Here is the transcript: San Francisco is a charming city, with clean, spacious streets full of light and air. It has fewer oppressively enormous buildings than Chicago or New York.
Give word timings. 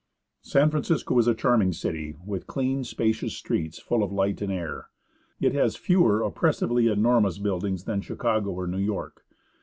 San 0.41 0.71
Francisco 0.71 1.15
is 1.19 1.27
a 1.27 1.35
charming 1.35 1.71
city, 1.71 2.15
with 2.25 2.47
clean, 2.47 2.83
spacious 2.83 3.37
streets 3.37 3.77
full 3.77 4.01
of 4.01 4.11
light 4.11 4.41
and 4.41 4.51
air. 4.51 4.87
It 5.39 5.53
has 5.53 5.75
fewer 5.75 6.23
oppressively 6.23 6.87
enormous 6.87 7.37
buildings 7.37 7.83
than 7.83 8.01
Chicago 8.01 8.49
or 8.49 8.65
New 8.65 8.79
York. 8.79 9.23